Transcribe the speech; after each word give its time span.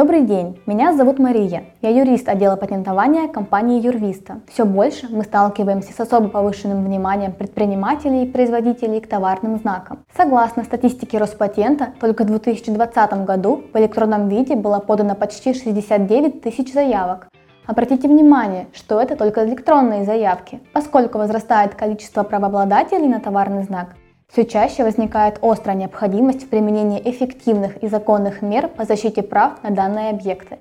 Добрый 0.00 0.22
день, 0.22 0.58
меня 0.64 0.94
зовут 0.94 1.18
Мария. 1.18 1.64
Я 1.82 1.90
юрист 1.90 2.26
отдела 2.26 2.56
патентования 2.56 3.28
компании 3.28 3.82
Юрвиста. 3.82 4.40
Все 4.50 4.64
больше 4.64 5.08
мы 5.10 5.24
сталкиваемся 5.24 5.92
с 5.92 6.00
особо 6.00 6.28
повышенным 6.28 6.82
вниманием 6.82 7.32
предпринимателей 7.32 8.24
и 8.24 8.30
производителей 8.30 9.00
к 9.02 9.06
товарным 9.06 9.58
знакам. 9.58 9.98
Согласно 10.16 10.64
статистике 10.64 11.18
Роспатента, 11.18 11.88
только 12.00 12.24
в 12.24 12.28
2020 12.28 13.26
году 13.26 13.64
в 13.74 13.76
электронном 13.76 14.30
виде 14.30 14.56
было 14.56 14.78
подано 14.78 15.14
почти 15.14 15.52
69 15.52 16.40
тысяч 16.40 16.72
заявок. 16.72 17.28
Обратите 17.66 18.08
внимание, 18.08 18.68
что 18.72 19.02
это 19.02 19.16
только 19.16 19.46
электронные 19.46 20.06
заявки, 20.06 20.60
поскольку 20.72 21.18
возрастает 21.18 21.74
количество 21.74 22.22
правообладателей 22.22 23.06
на 23.06 23.20
товарный 23.20 23.64
знак, 23.64 23.88
все 24.30 24.44
чаще 24.44 24.84
возникает 24.84 25.38
острая 25.42 25.76
необходимость 25.76 26.44
в 26.44 26.48
применении 26.48 27.00
эффективных 27.04 27.82
и 27.82 27.88
законных 27.88 28.42
мер 28.42 28.68
по 28.68 28.84
защите 28.84 29.22
прав 29.22 29.62
на 29.62 29.70
данные 29.70 30.10
объекты. 30.10 30.58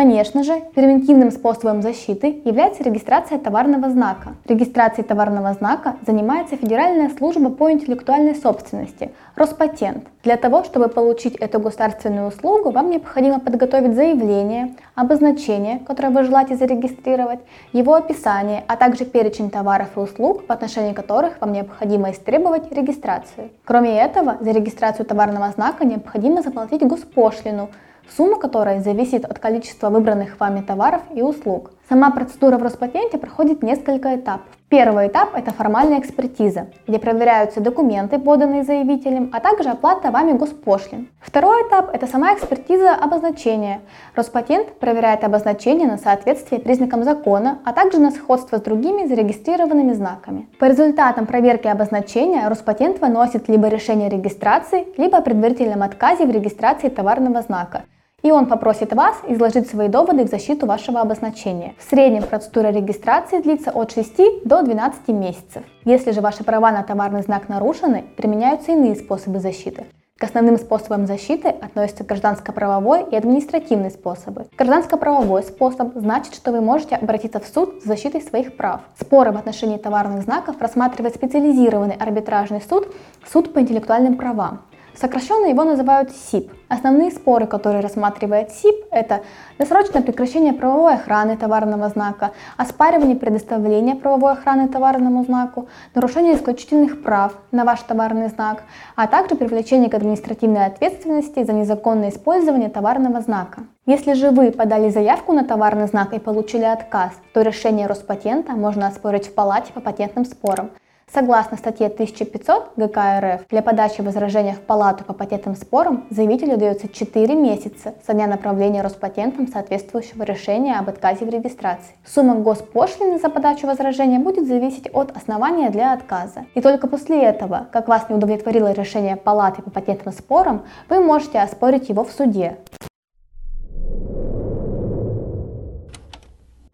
Конечно 0.00 0.42
же, 0.44 0.62
превентивным 0.74 1.30
способом 1.30 1.82
защиты 1.82 2.40
является 2.46 2.82
регистрация 2.82 3.38
товарного 3.38 3.90
знака. 3.90 4.34
Регистрацией 4.46 5.06
товарного 5.06 5.52
знака 5.52 5.96
занимается 6.06 6.56
Федеральная 6.56 7.10
служба 7.10 7.50
по 7.50 7.70
интеллектуальной 7.70 8.34
собственности, 8.34 9.10
Роспатент. 9.36 10.06
Для 10.22 10.38
того, 10.38 10.64
чтобы 10.64 10.88
получить 10.88 11.36
эту 11.36 11.60
государственную 11.60 12.28
услугу, 12.28 12.70
вам 12.70 12.88
необходимо 12.88 13.40
подготовить 13.40 13.94
заявление, 13.94 14.74
обозначение, 14.94 15.80
которое 15.86 16.08
вы 16.08 16.24
желаете 16.24 16.56
зарегистрировать, 16.56 17.40
его 17.74 17.92
описание, 17.92 18.64
а 18.68 18.76
также 18.76 19.04
перечень 19.04 19.50
товаров 19.50 19.88
и 19.96 20.00
услуг, 20.00 20.44
в 20.48 20.50
отношении 20.50 20.94
которых 20.94 21.38
вам 21.42 21.52
необходимо 21.52 22.10
истребовать 22.10 22.72
регистрацию. 22.72 23.50
Кроме 23.66 24.00
этого, 24.00 24.38
за 24.40 24.50
регистрацию 24.50 25.04
товарного 25.04 25.50
знака 25.50 25.84
необходимо 25.84 26.40
заплатить 26.40 26.80
госпошлину– 26.86 27.68
сумма 28.16 28.38
которой 28.38 28.80
зависит 28.80 29.24
от 29.24 29.38
количества 29.38 29.90
выбранных 29.90 30.38
вами 30.40 30.60
товаров 30.60 31.02
и 31.14 31.22
услуг. 31.22 31.72
Сама 31.88 32.10
процедура 32.10 32.56
в 32.56 32.62
Роспатенте 32.62 33.18
проходит 33.18 33.62
несколько 33.62 34.14
этапов. 34.14 34.46
Первый 34.68 35.08
этап– 35.08 35.30
это 35.34 35.50
формальная 35.50 35.98
экспертиза, 35.98 36.68
где 36.86 37.00
проверяются 37.00 37.60
документы, 37.60 38.20
поданные 38.20 38.62
заявителем, 38.62 39.30
а 39.32 39.40
также 39.40 39.68
оплата 39.68 40.12
вами 40.12 40.30
госпошлин. 40.30 41.08
Второй 41.20 41.66
этап– 41.66 41.90
это 41.92 42.06
сама 42.06 42.32
экспертиза 42.34 42.94
обозначения. 42.94 43.80
Роспатент 44.14 44.78
проверяет 44.78 45.24
обозначение 45.24 45.88
на 45.88 45.98
соответствие 45.98 46.60
признакам 46.60 47.02
закона, 47.02 47.58
а 47.64 47.72
также 47.72 47.98
на 47.98 48.12
сходство 48.12 48.58
с 48.58 48.62
другими 48.62 49.08
зарегистрированными 49.08 49.92
знаками. 49.92 50.48
По 50.60 50.66
результатам 50.66 51.26
проверки 51.26 51.66
обозначения 51.66 52.46
Роспатент 52.48 53.00
выносит 53.00 53.48
либо 53.48 53.66
решение 53.66 54.08
регистрации, 54.08 54.86
либо 54.96 55.18
о 55.18 55.22
предварительном 55.22 55.82
отказе 55.82 56.24
в 56.26 56.30
регистрации 56.30 56.90
товарного 56.90 57.42
знака– 57.42 57.82
и 58.22 58.30
он 58.30 58.46
попросит 58.46 58.92
вас 58.92 59.16
изложить 59.28 59.68
свои 59.68 59.88
доводы 59.88 60.24
в 60.24 60.28
защиту 60.28 60.66
вашего 60.66 61.00
обозначения. 61.00 61.74
В 61.78 61.88
среднем 61.88 62.22
процедура 62.22 62.68
регистрации 62.68 63.40
длится 63.40 63.70
от 63.70 63.92
6 63.92 64.44
до 64.44 64.62
12 64.62 65.08
месяцев. 65.08 65.62
Если 65.84 66.10
же 66.12 66.20
ваши 66.20 66.44
права 66.44 66.70
на 66.72 66.82
товарный 66.82 67.22
знак 67.22 67.48
нарушены, 67.48 68.04
применяются 68.16 68.72
иные 68.72 68.96
способы 68.96 69.40
защиты. 69.40 69.86
К 70.20 70.24
основным 70.24 70.58
способам 70.58 71.06
защиты 71.06 71.48
относятся 71.48 72.04
гражданско-правовой 72.04 73.06
и 73.10 73.16
административный 73.16 73.90
способы. 73.90 74.48
Гражданско-правовой 74.58 75.42
способ 75.42 75.94
значит, 75.94 76.34
что 76.34 76.52
вы 76.52 76.60
можете 76.60 76.96
обратиться 76.96 77.40
в 77.40 77.46
суд 77.46 77.80
с 77.82 77.86
защитой 77.86 78.20
своих 78.20 78.54
прав. 78.54 78.82
Споры 79.00 79.32
в 79.32 79.38
отношении 79.38 79.78
товарных 79.78 80.24
знаков 80.24 80.56
рассматривает 80.60 81.14
специализированный 81.14 81.94
арбитражный 81.94 82.60
суд, 82.60 82.94
суд 83.32 83.54
по 83.54 83.60
интеллектуальным 83.60 84.18
правам. 84.18 84.60
Сокращенно 85.00 85.46
его 85.46 85.64
называют 85.64 86.10
СИП. 86.10 86.52
Основные 86.68 87.10
споры, 87.10 87.46
которые 87.46 87.80
рассматривает 87.80 88.50
СИП, 88.50 88.84
это 88.90 89.22
досрочное 89.58 90.02
прекращение 90.02 90.52
правовой 90.52 90.92
охраны 90.92 91.38
товарного 91.38 91.88
знака, 91.88 92.32
оспаривание 92.58 93.16
предоставления 93.16 93.94
правовой 93.94 94.32
охраны 94.32 94.68
товарному 94.68 95.24
знаку, 95.24 95.68
нарушение 95.94 96.36
исключительных 96.36 97.02
прав 97.02 97.32
на 97.50 97.64
ваш 97.64 97.80
товарный 97.80 98.28
знак, 98.28 98.64
а 98.94 99.06
также 99.06 99.36
привлечение 99.36 99.88
к 99.88 99.94
административной 99.94 100.66
ответственности 100.66 101.44
за 101.44 101.54
незаконное 101.54 102.10
использование 102.10 102.68
товарного 102.68 103.22
знака. 103.22 103.62
Если 103.86 104.12
же 104.12 104.30
вы 104.30 104.50
подали 104.52 104.90
заявку 104.90 105.32
на 105.32 105.44
товарный 105.44 105.86
знак 105.86 106.12
и 106.12 106.18
получили 106.18 106.64
отказ, 106.64 107.12
то 107.32 107.40
решение 107.40 107.86
Роспатента 107.86 108.52
можно 108.52 108.88
оспорить 108.88 109.28
в 109.28 109.34
палате 109.34 109.72
по 109.72 109.80
патентным 109.80 110.26
спорам. 110.26 110.70
Согласно 111.12 111.56
статье 111.56 111.88
1500 111.88 112.74
ГК 112.76 113.20
РФ, 113.20 113.48
для 113.48 113.62
подачи 113.62 114.00
возражения 114.00 114.52
в 114.52 114.60
палату 114.60 115.02
по 115.02 115.12
патентным 115.12 115.56
спорам 115.56 116.06
заявителю 116.08 116.56
дается 116.56 116.86
4 116.86 117.34
месяца 117.34 117.94
со 118.06 118.12
дня 118.12 118.28
направления 118.28 118.80
Роспатентом 118.80 119.48
соответствующего 119.48 120.22
решения 120.22 120.78
об 120.78 120.88
отказе 120.88 121.24
в 121.24 121.28
регистрации. 121.28 121.96
Сумма 122.06 122.36
госпошлины 122.36 123.18
за 123.18 123.28
подачу 123.28 123.66
возражения 123.66 124.20
будет 124.20 124.46
зависеть 124.46 124.88
от 124.92 125.16
основания 125.16 125.70
для 125.70 125.94
отказа. 125.94 126.46
И 126.54 126.60
только 126.60 126.86
после 126.86 127.24
этого, 127.24 127.66
как 127.72 127.88
вас 127.88 128.08
не 128.08 128.14
удовлетворило 128.14 128.70
решение 128.70 129.16
палаты 129.16 129.62
по 129.62 129.70
патентным 129.70 130.14
спорам, 130.14 130.62
вы 130.88 131.00
можете 131.00 131.40
оспорить 131.40 131.88
его 131.88 132.04
в 132.04 132.12
суде. 132.12 132.58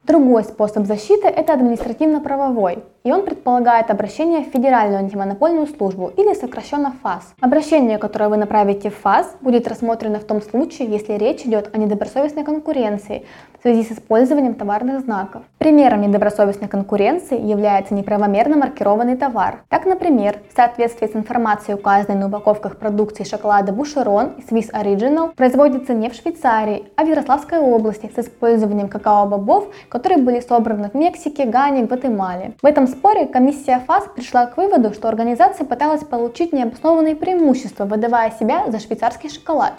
Другой 0.07 0.45
способ 0.45 0.87
защиты– 0.87 1.27
это 1.27 1.53
административно-правовой 1.55 2.85
и 3.07 3.13
он 3.13 3.25
предполагает 3.25 3.89
обращение 3.91 4.41
в 4.41 4.49
Федеральную 4.49 4.99
антимонопольную 4.99 5.69
службу 5.69 6.11
или 6.17 6.35
сокращенно 6.35 6.93
ФАС. 7.05 7.35
Обращение, 7.41 7.99
которое 7.99 8.29
вы 8.29 8.37
направите 8.37 8.91
в 8.91 8.97
ФАС, 8.97 9.37
будет 9.41 9.69
рассмотрено 9.69 10.19
в 10.19 10.25
том 10.25 10.43
случае, 10.43 10.89
если 10.89 11.13
речь 11.13 11.43
идет 11.43 11.71
о 11.73 11.79
недобросовестной 11.79 12.43
конкуренции 12.43 13.25
в 13.61 13.63
связи 13.63 13.85
с 13.85 13.93
использованием 13.93 14.55
товарных 14.55 15.01
знаков. 15.01 15.43
Примером 15.59 16.03
недобросовестной 16.03 16.69
конкуренции 16.69 17.41
является 17.41 17.95
неправомерно 17.95 18.57
маркированный 18.57 19.17
товар. 19.17 19.63
Так, 19.69 19.87
например, 19.87 20.41
в 20.53 20.57
соответствии 20.57 21.07
с 21.07 21.17
информацией, 21.17 21.77
указанной 21.77 22.19
на 22.19 22.27
упаковках 22.27 22.77
продукции 22.77 23.25
шоколада 23.25 23.73
Бушерон 23.73 24.35
и 24.39 24.43
Swiss 24.43 24.73
Original, 24.73 25.35
производится 25.35 25.95
не 25.95 26.11
в 26.11 26.15
Швейцарии, 26.15 26.85
а 26.97 27.05
в 27.05 27.09
Ярославской 27.09 27.59
области 27.59 28.11
с 28.15 28.19
использованием 28.19 28.89
какао-бобов, 28.89 29.73
которые 29.89 30.21
были 30.23 30.41
собраны 30.41 30.91
в 30.91 30.95
Мексике, 30.95 31.45
Гане, 31.45 31.85
Гватемале. 31.85 32.55
В 32.63 32.67
этом 32.67 32.87
споре 32.97 33.27
комиссия 33.27 33.83
ФАС 33.87 34.05
пришла 34.15 34.47
к 34.47 34.57
выводу, 34.57 34.95
что 34.95 35.09
организация 35.09 35.67
пыталась 35.67 36.03
получить 36.03 36.53
необоснованные 36.53 37.15
преимущества, 37.15 37.85
выдавая 37.85 38.31
себя 38.31 38.71
за 38.71 38.79
швейцарский 38.79 39.29
шоколад. 39.29 39.75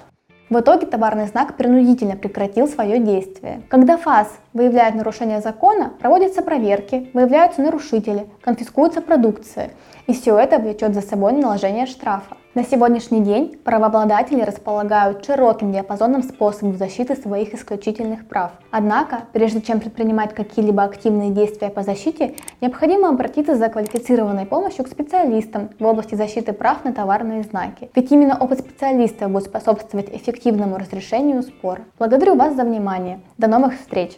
В 0.49 0.59
итоге 0.59 0.85
товарный 0.85 1.27
знак 1.27 1.57
принудительно 1.57 2.15
прекратил 2.15 2.67
свое 2.67 2.99
действие. 2.99 3.63
Когда 3.69 3.97
ФАС 3.97 4.29
выявляет 4.53 4.95
нарушение 4.95 5.41
закона, 5.41 5.91
проводятся 5.99 6.41
проверки, 6.41 7.09
выявляются 7.13 7.61
нарушители, 7.61 8.27
конфискуется 8.41 9.01
продукция. 9.01 9.71
И 10.05 10.13
все 10.13 10.37
это 10.37 10.59
влечет 10.59 10.93
за 10.93 11.01
собой 11.01 11.33
наложение 11.33 11.85
штрафа. 11.85 12.37
На 12.57 12.63
сегодняшний 12.63 13.21
день 13.21 13.55
правообладатели 13.63 14.41
располагают 14.41 15.23
широким 15.23 15.71
диапазоном 15.71 16.23
способов 16.23 16.77
защиты 16.77 17.15
своих 17.15 17.53
исключительных 17.53 18.27
прав. 18.27 18.49
Однако, 18.71 19.25
прежде 19.31 19.61
чем 19.61 19.79
предпринимать 19.79 20.33
какие-либо 20.33 20.81
активные 20.81 21.29
действия 21.29 21.69
по 21.69 21.83
защите, 21.83 22.33
необходимо 22.59 23.09
обратиться 23.09 23.55
за 23.55 23.69
квалифицированной 23.69 24.47
помощью 24.47 24.85
к 24.85 24.87
специалистам 24.87 25.69
в 25.77 25.85
области 25.85 26.15
защиты 26.15 26.51
прав 26.51 26.83
на 26.83 26.93
товарные 26.93 27.43
знаки. 27.43 27.91
Ведь 27.93 28.11
именно 28.11 28.35
опыт 28.35 28.61
специалиста 28.61 29.27
будет 29.27 29.43
способствовать 29.43 30.09
эффективному 30.09 30.79
разрешению 30.79 31.43
спора. 31.43 31.81
Благодарю 31.99 32.33
вас 32.33 32.55
за 32.55 32.63
внимание. 32.63 33.19
До 33.37 33.45
новых 33.45 33.75
встреч! 33.75 34.17